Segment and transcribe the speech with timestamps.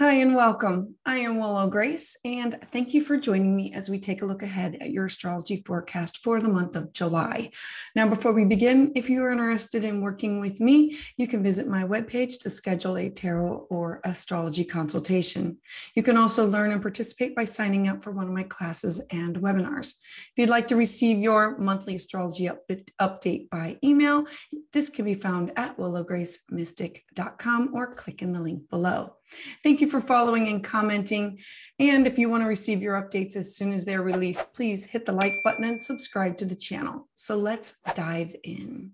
[0.00, 0.96] Hi, and welcome.
[1.10, 4.44] I am Willow Grace, and thank you for joining me as we take a look
[4.44, 7.50] ahead at your astrology forecast for the month of July.
[7.96, 11.66] Now, before we begin, if you are interested in working with me, you can visit
[11.66, 15.58] my webpage to schedule a tarot or astrology consultation.
[15.96, 19.34] You can also learn and participate by signing up for one of my classes and
[19.38, 19.94] webinars.
[19.96, 24.26] If you'd like to receive your monthly astrology up- update by email,
[24.72, 29.16] this can be found at willowgracemystic.com or click in the link below.
[29.62, 30.99] Thank you for following and commenting.
[31.78, 35.06] And if you want to receive your updates as soon as they're released, please hit
[35.06, 37.08] the like button and subscribe to the channel.
[37.14, 38.92] So let's dive in.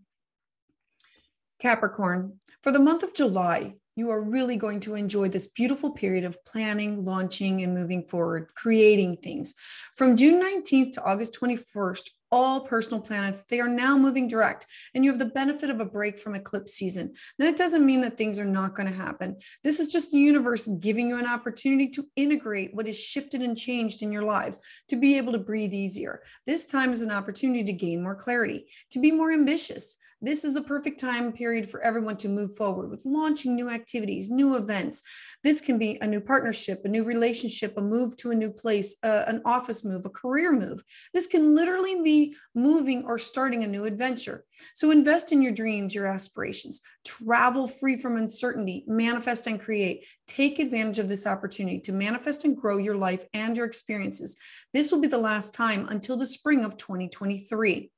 [1.59, 6.24] Capricorn, for the month of July, you are really going to enjoy this beautiful period
[6.24, 9.54] of planning, launching, and moving forward, creating things.
[9.96, 15.05] From June 19th to August 21st, all personal planets, they are now moving direct, and
[15.05, 17.15] you have the benefit of a break from eclipse season.
[17.39, 19.37] Now, it doesn't mean that things are not going to happen.
[19.63, 23.57] This is just the universe giving you an opportunity to integrate what is shifted and
[23.57, 26.23] changed in your lives, to be able to breathe easier.
[26.46, 30.54] This time is an opportunity to gain more clarity, to be more ambitious, this is
[30.54, 35.02] the perfect time period for everyone to move forward with launching new activities, new events.
[35.45, 38.96] This can be a new partnership, a new relationship, a move to a new place,
[39.02, 40.82] uh, an office move, a career move.
[41.12, 44.44] This can literally be moving or starting a new adventure.
[44.74, 50.06] So invest in your dreams, your aspirations, travel free from uncertainty, manifest and create.
[50.26, 54.37] Take advantage of this opportunity to manifest and grow your life and your experiences.
[54.72, 57.90] This will be the last time until the spring of 2023.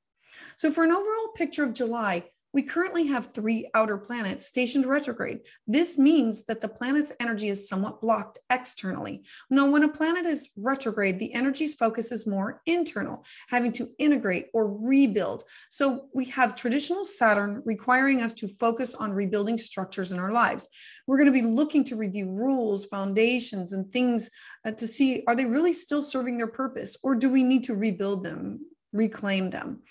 [0.58, 5.42] So, for an overall picture of July, we currently have three outer planets stationed retrograde.
[5.68, 9.22] This means that the planet's energy is somewhat blocked externally.
[9.50, 14.46] Now, when a planet is retrograde, the energy's focus is more internal, having to integrate
[14.52, 15.44] or rebuild.
[15.70, 20.68] So, we have traditional Saturn requiring us to focus on rebuilding structures in our lives.
[21.06, 24.28] We're going to be looking to review rules, foundations, and things
[24.66, 27.76] uh, to see are they really still serving their purpose, or do we need to
[27.76, 29.82] rebuild them, reclaim them?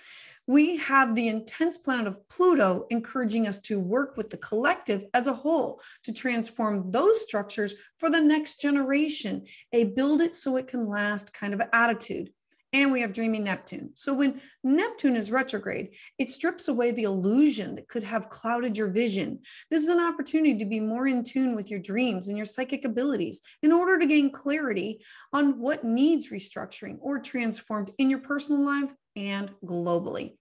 [0.48, 5.28] We have the intense planet of Pluto encouraging us to work with the collective as
[5.28, 10.68] a whole to transform those structures for the next generation, a build it so it
[10.68, 12.32] can last kind of attitude.
[12.78, 13.90] And we have dreamy Neptune.
[13.96, 18.90] So when Neptune is retrograde, it strips away the illusion that could have clouded your
[18.90, 19.40] vision.
[19.72, 22.86] This is an opportunity to be more in tune with your dreams and your psychic
[22.86, 28.64] abilities in order to gain clarity on what needs restructuring or transformed in your personal
[28.64, 30.36] life and globally.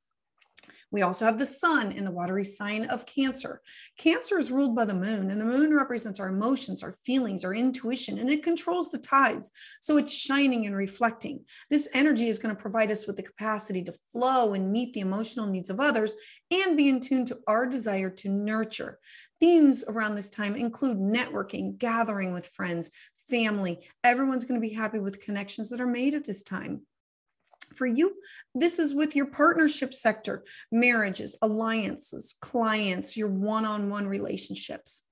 [0.97, 3.61] We also have the sun in the watery sign of Cancer.
[3.99, 7.55] Cancer is ruled by the moon, and the moon represents our emotions, our feelings, our
[7.55, 9.51] intuition, and it controls the tides.
[9.83, 11.45] So it's shining and reflecting.
[11.69, 15.01] This energy is going to provide us with the capacity to flow and meet the
[15.01, 16.15] emotional needs of others
[16.51, 18.99] and be in tune to our desire to nurture.
[19.39, 22.91] Themes around this time include networking, gathering with friends,
[23.29, 23.87] family.
[24.03, 26.87] Everyone's going to be happy with connections that are made at this time.
[27.75, 28.15] For you,
[28.55, 35.03] this is with your partnership sector, marriages, alliances, clients, your one on one relationships.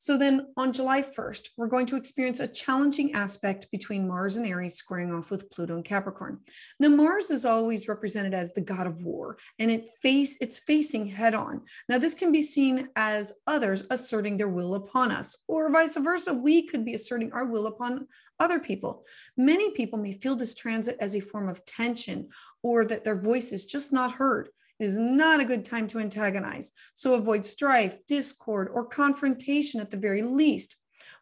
[0.00, 4.46] So then on July 1st, we're going to experience a challenging aspect between Mars and
[4.46, 6.38] Aries squaring off with Pluto and Capricorn.
[6.78, 11.04] Now Mars is always represented as the god of war and it face it's facing
[11.04, 11.60] head on.
[11.86, 16.32] Now this can be seen as others asserting their will upon us or vice versa.
[16.32, 18.06] We could be asserting our will upon
[18.38, 19.04] other people.
[19.36, 22.30] Many people may feel this transit as a form of tension
[22.62, 24.48] or that their voice is just not heard.
[24.80, 26.72] It is not a good time to antagonize.
[26.94, 30.76] So avoid strife, discord, or confrontation at the very least.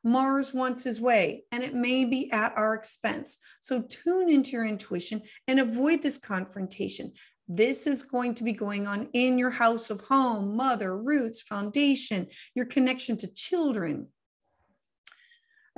[0.04, 3.38] Mars wants his way, and it may be at our expense.
[3.60, 7.12] So tune into your intuition and avoid this confrontation.
[7.48, 12.28] This is going to be going on in your house of home, mother, roots, foundation,
[12.54, 14.08] your connection to children,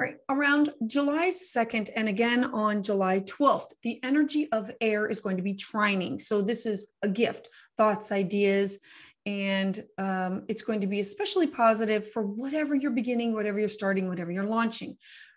[0.00, 5.36] right, around July 2nd and again on July 12th, the energy of air is going
[5.36, 6.20] to be trining.
[6.20, 8.78] So, this is a gift, thoughts, ideas,
[9.26, 14.08] and um, it's going to be especially positive for whatever you're beginning, whatever you're starting,
[14.08, 14.96] whatever you're launching.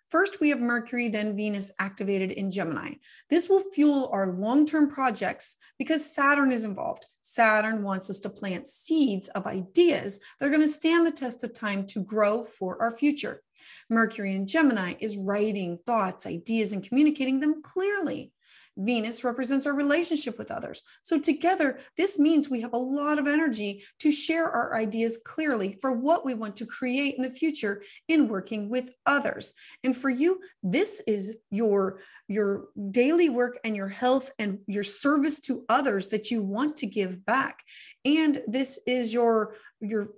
[0.10, 2.94] First, we have Mercury, then Venus activated in Gemini.
[3.32, 7.08] This will fuel our long term projects because Saturn is involved.
[7.24, 11.44] Saturn wants us to plant seeds of ideas that are going to stand the test
[11.44, 13.42] of time to grow for our future.
[13.90, 18.32] Mercury in Gemini is writing thoughts, ideas, and communicating them clearly.
[18.78, 20.84] Venus represents our relationship with others.
[21.04, 25.78] So, together, this means we have a lot of energy to share our ideas clearly
[25.80, 29.54] for what we want to create in the future in working with others.
[29.84, 35.40] And for you, this is your, your daily work and your health and your service
[35.42, 37.60] to others that you want to give back.
[38.06, 40.10] And this is your, your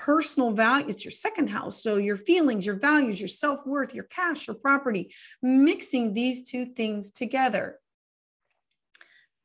[0.00, 0.86] personal value.
[0.88, 1.82] It's your second house.
[1.82, 6.64] So your feelings, your values, your self worth, your cash, your property, mixing these two
[6.64, 7.78] things together.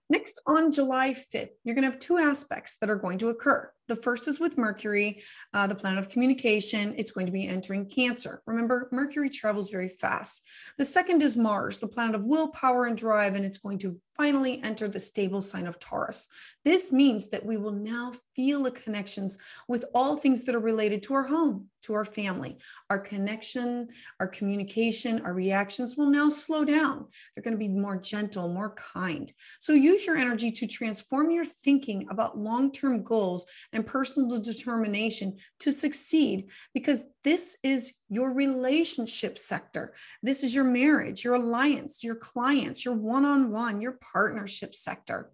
[0.07, 3.72] Next, on July 5th, you're going to have two aspects that are going to occur.
[3.88, 6.94] The first is with Mercury, uh, the planet of communication.
[6.96, 8.44] It's going to be entering Cancer.
[8.46, 10.44] Remember, Mercury travels very fast.
[10.78, 14.62] The second is Mars, the planet of willpower and drive, and it's going to finally
[14.64, 16.28] enter the stable sign of Taurus.
[16.64, 21.04] This means that we will now feel the connections with all things that are related
[21.04, 22.58] to our home, to our family.
[22.90, 23.88] Our connection,
[24.20, 27.06] our communication, our reactions will now slow down.
[27.36, 29.32] They're going to be more gentle, more kind.
[29.60, 35.38] So use your energy to transform your thinking about long term goals and personal determination
[35.60, 39.94] to succeed because this is your relationship sector.
[40.22, 45.31] This is your marriage, your alliance, your clients, your one on one, your partnership sector.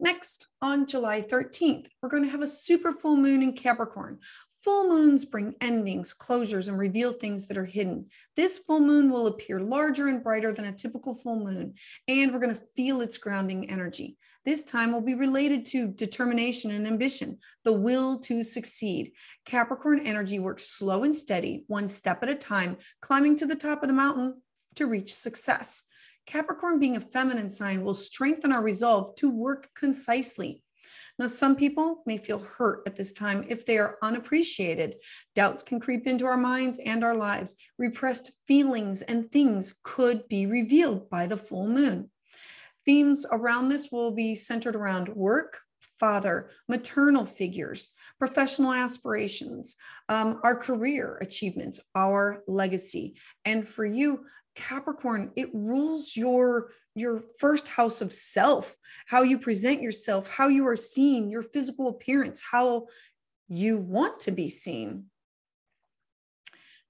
[0.00, 4.18] Next, on July 13th, we're going to have a super full moon in Capricorn.
[4.64, 8.06] Full moons bring endings, closures, and reveal things that are hidden.
[8.36, 11.74] This full moon will appear larger and brighter than a typical full moon,
[12.06, 14.16] and we're going to feel its grounding energy.
[14.44, 19.12] This time will be related to determination and ambition, the will to succeed.
[19.44, 23.82] Capricorn energy works slow and steady, one step at a time, climbing to the top
[23.82, 24.42] of the mountain
[24.76, 25.84] to reach success.
[26.26, 30.62] Capricorn, being a feminine sign, will strengthen our resolve to work concisely,
[31.18, 34.96] now, some people may feel hurt at this time if they are unappreciated.
[35.34, 37.54] Doubts can creep into our minds and our lives.
[37.78, 42.10] Repressed feelings and things could be revealed by the full moon.
[42.84, 45.60] Themes around this will be centered around work,
[46.00, 49.76] father, maternal figures, professional aspirations,
[50.08, 53.14] um, our career achievements, our legacy.
[53.44, 58.76] And for you, Capricorn, it rules your your first house of self,
[59.06, 62.86] how you present yourself, how you are seen, your physical appearance, how
[63.48, 65.06] you want to be seen.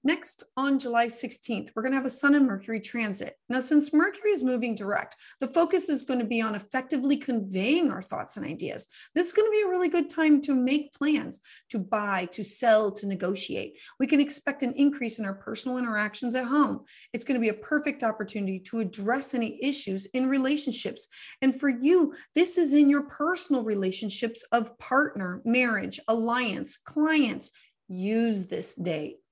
[0.05, 3.37] Next, on July 16th, we're going to have a Sun and Mercury transit.
[3.47, 7.89] Now, since Mercury is moving direct, the focus is going to be on effectively conveying
[7.89, 8.89] our thoughts and ideas.
[9.15, 11.39] This is going to be a really good time to make plans,
[11.69, 13.77] to buy, to sell, to negotiate.
[13.97, 16.83] We can expect an increase in our personal interactions at home.
[17.13, 21.07] It's going to be a perfect opportunity to address any issues in relationships.
[21.41, 27.51] And for you, this is in your personal relationships of partner, marriage, alliance, clients.
[27.87, 29.22] Use this date.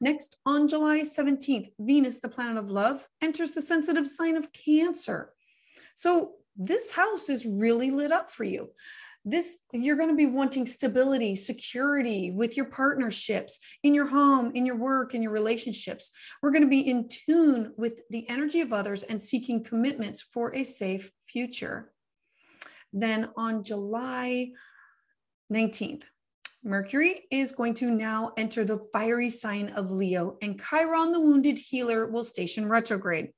[0.00, 5.32] Next, on July 17th, Venus, the planet of love, enters the sensitive sign of Cancer.
[5.94, 8.70] So this house is really lit up for you.
[9.22, 14.64] This you're going to be wanting stability, security with your partnerships, in your home, in
[14.64, 16.10] your work, in your relationships.
[16.40, 20.54] We're going to be in tune with the energy of others and seeking commitments for
[20.54, 21.92] a safe future.
[22.94, 24.52] Then on July
[25.52, 26.04] 19th,
[26.62, 31.56] Mercury is going to now enter the fiery sign of Leo, and Chiron, the wounded
[31.56, 33.30] healer, will station retrograde.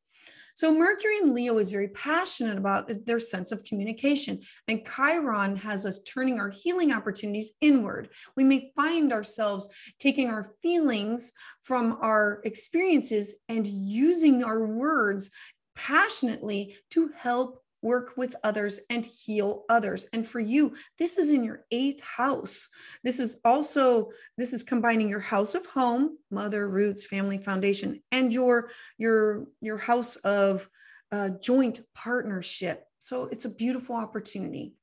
[0.54, 5.86] So, Mercury in Leo is very passionate about their sense of communication, and Chiron has
[5.86, 8.10] us turning our healing opportunities inward.
[8.36, 9.68] We may find ourselves
[9.98, 11.32] taking our feelings
[11.62, 15.30] from our experiences and using our words
[15.75, 20.06] passionately to help work with others and heal others.
[20.12, 22.69] And for you this is in your eighth house.
[23.04, 28.33] This is also this is combining your house of home mother roots family foundation and
[28.33, 30.68] your your your house of
[31.11, 32.87] uh, joint partnership.
[32.99, 34.75] So it's a beautiful opportunity.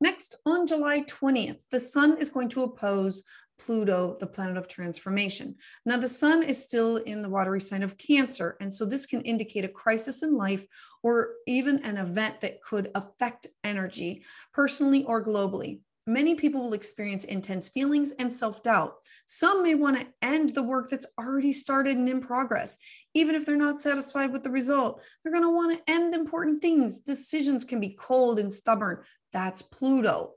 [0.00, 3.22] Next, on July 20th, the sun is going to oppose
[3.64, 5.56] Pluto, the planet of transformation.
[5.84, 8.56] Now, the sun is still in the watery sign of Cancer.
[8.60, 10.66] And so this can indicate a crisis in life
[11.02, 15.80] or even an event that could affect energy personally or globally.
[16.06, 18.94] Many people will experience intense feelings and self doubt.
[19.26, 22.78] Some may want to end the work that's already started and in progress.
[23.14, 26.62] Even if they're not satisfied with the result, they're going to want to end important
[26.62, 27.00] things.
[27.00, 29.02] Decisions can be cold and stubborn.
[29.32, 30.32] That's Pluto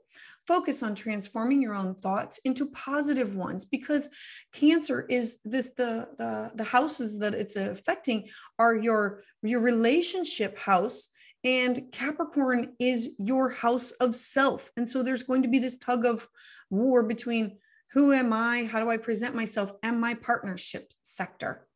[0.46, 4.10] focus on transforming your own thoughts into positive ones because
[4.52, 11.10] cancer is this the the, the houses that it's affecting are your your relationship house
[11.44, 14.70] and capricorn is your house of self.
[14.78, 16.26] And so there's going to be this tug of
[16.70, 17.58] war between
[17.92, 18.64] who am i?
[18.64, 21.66] How do i present myself and my partnership sector?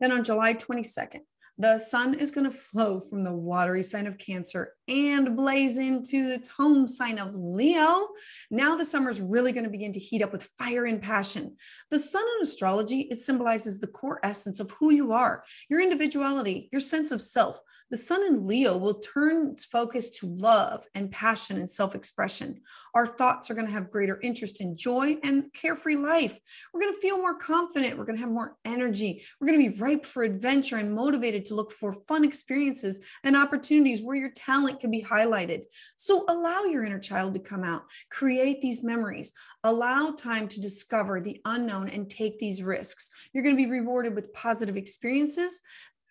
[0.00, 1.20] Then on july 22nd
[1.58, 6.16] the sun is going to flow from the watery sign of Cancer and blaze into
[6.16, 8.08] its home sign of Leo.
[8.50, 11.56] Now the summer is really going to begin to heat up with fire and passion.
[11.90, 16.68] The sun in astrology, it symbolizes the core essence of who you are, your individuality,
[16.72, 17.60] your sense of self.
[17.90, 22.60] The sun in Leo will turn its focus to love and passion and self expression.
[22.94, 26.38] Our thoughts are going to have greater interest in joy and carefree life.
[26.72, 27.98] We're going to feel more confident.
[27.98, 29.22] We're going to have more energy.
[29.38, 33.36] We're going to be ripe for adventure and motivated to look for fun experiences and
[33.36, 35.62] opportunities where your talent can be highlighted.
[35.96, 41.20] So allow your inner child to come out, create these memories, allow time to discover
[41.20, 43.10] the unknown and take these risks.
[43.32, 45.60] You're going to be rewarded with positive experiences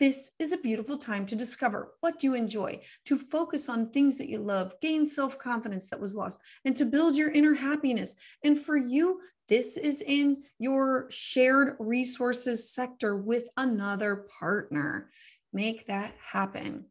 [0.03, 4.27] this is a beautiful time to discover what you enjoy, to focus on things that
[4.27, 8.13] you love, gain self confidence that was lost, and to build your inner happiness.
[8.43, 15.09] And for you, this is in your shared resources sector with another partner.
[15.53, 16.87] Make that happen.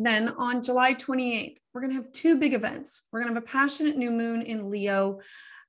[0.00, 3.04] Then on July 28th, we're going to have two big events.
[3.12, 5.20] We're going to have a passionate new moon in Leo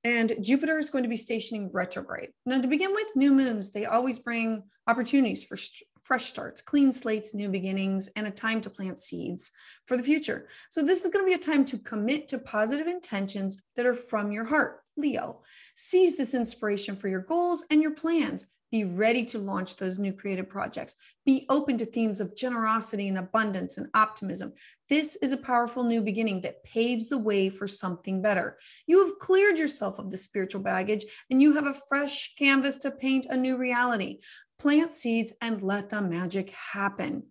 [0.04, 2.30] and Jupiter is going to be stationing retrograde.
[2.44, 5.56] Now, to begin with, new moons, they always bring opportunities for
[6.02, 9.50] fresh starts, clean slates, new beginnings, and a time to plant seeds
[9.86, 10.48] for the future.
[10.68, 13.94] So, this is going to be a time to commit to positive intentions that are
[13.94, 14.80] from your heart.
[14.96, 15.40] Leo,
[15.74, 18.46] seize this inspiration for your goals and your plans.
[18.74, 20.96] Be ready to launch those new creative projects.
[21.24, 24.52] Be open to themes of generosity and abundance and optimism.
[24.88, 28.58] This is a powerful new beginning that paves the way for something better.
[28.88, 32.90] You have cleared yourself of the spiritual baggage and you have a fresh canvas to
[32.90, 34.18] paint a new reality.
[34.58, 37.26] Plant seeds and let the magic happen.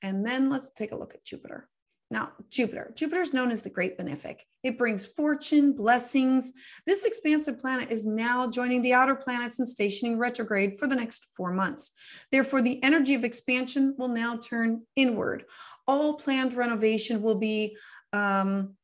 [0.00, 1.68] And then let's take a look at Jupiter.
[2.10, 2.90] Now, Jupiter.
[2.94, 4.40] Jupiter is known as the Great Benefic.
[4.62, 6.52] It brings fortune, blessings.
[6.86, 11.26] This expansive planet is now joining the outer planets and stationing retrograde for the next
[11.36, 11.92] four months.
[12.32, 15.44] Therefore, the energy of expansion will now turn inward.
[15.86, 17.76] All planned renovation will be
[18.14, 18.74] um,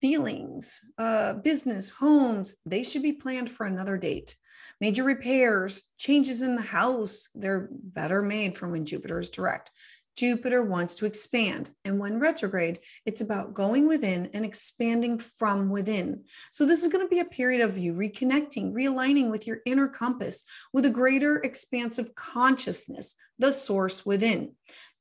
[0.00, 2.54] feelings, uh, business, homes.
[2.64, 4.36] They should be planned for another date.
[4.80, 9.70] Major repairs, changes in the house, they're better made from when Jupiter is direct.
[10.16, 11.70] Jupiter wants to expand.
[11.84, 16.24] And when retrograde, it's about going within and expanding from within.
[16.50, 19.88] So, this is going to be a period of you reconnecting, realigning with your inner
[19.88, 24.52] compass with a greater expansive consciousness, the source within.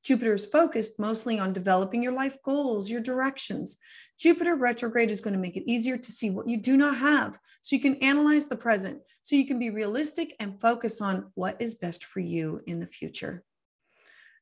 [0.04, 3.78] Jupiter is focused mostly on developing your life goals, your directions.
[4.18, 7.38] Jupiter retrograde is going to make it easier to see what you do not have
[7.62, 11.62] so you can analyze the present, so you can be realistic and focus on what
[11.62, 13.44] is best for you in the future.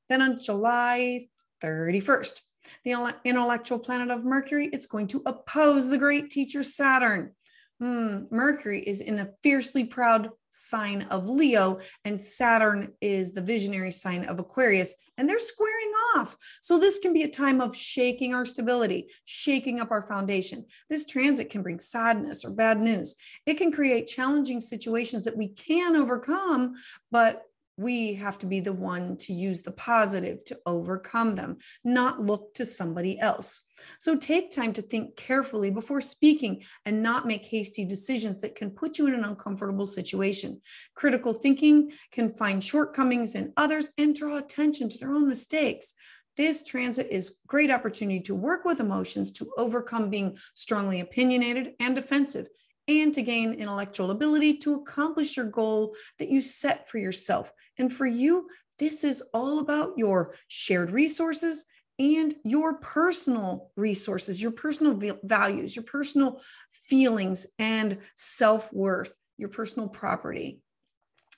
[0.10, 1.22] Then on July
[1.64, 2.42] 31st,
[2.84, 7.32] the intellectual planet of Mercury, it's going to oppose the great teacher Saturn.
[7.80, 13.92] Hmm, Mercury is in a fiercely proud sign of Leo, and Saturn is the visionary
[13.92, 16.36] sign of Aquarius, and they're squaring off.
[16.62, 20.66] So, this can be a time of shaking our stability, shaking up our foundation.
[20.90, 23.16] This transit can bring sadness or bad news.
[23.46, 26.74] It can create challenging situations that we can overcome,
[27.12, 27.44] but
[27.78, 32.54] we have to be the one to use the positive to overcome them, not look
[32.56, 33.62] to somebody else.
[34.00, 38.72] So take time to think carefully before speaking and not make hasty decisions that can
[38.72, 40.62] put you in an uncomfortable situation.
[40.96, 45.94] Critical thinking can find shortcomings in others and draw attention to their own mistakes.
[46.36, 51.94] This transit is great opportunity to work with emotions to overcome being strongly opinionated and
[51.94, 52.48] defensive
[52.88, 57.52] and to gain intellectual ability to accomplish your goal that you set for yourself.
[57.78, 58.48] And for you,
[58.80, 61.66] this is all about your shared resources
[62.00, 69.88] and your personal resources, your personal values, your personal feelings and self worth, your personal
[69.88, 70.60] property.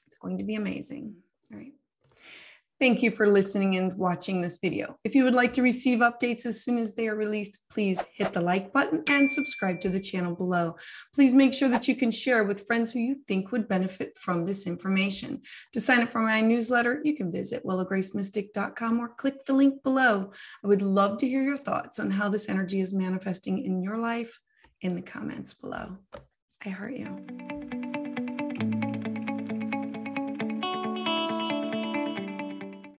[0.07, 1.15] It's going to be amazing.
[1.51, 1.73] All right.
[2.79, 4.95] Thank you for listening and watching this video.
[5.03, 8.31] If you would like to receive updates as soon as they are released, please hit
[8.31, 10.77] the like button and subscribe to the channel below.
[11.13, 14.45] Please make sure that you can share with friends who you think would benefit from
[14.45, 15.41] this information.
[15.73, 20.31] To sign up for my newsletter, you can visit willowgracemystic.com or click the link below.
[20.63, 23.97] I would love to hear your thoughts on how this energy is manifesting in your
[23.97, 24.39] life
[24.79, 25.97] in the comments below.
[26.65, 27.98] I heart you.